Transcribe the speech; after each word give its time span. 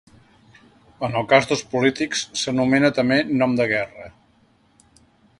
En 1.07 1.17
el 1.19 1.25
cas 1.33 1.47
dels 1.51 1.61
polítics, 1.73 2.23
s'anomena 2.43 2.91
també 2.99 3.19
nom 3.43 3.53
de 3.61 3.67
guerra. 3.73 4.09